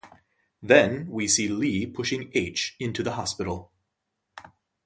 [0.63, 3.71] Then, we see Lee pushing H into the hospital.